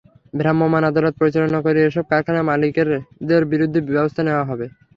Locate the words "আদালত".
0.89-1.13